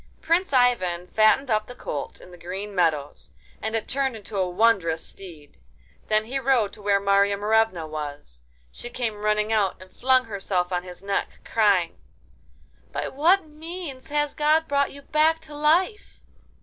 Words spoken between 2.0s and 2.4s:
in the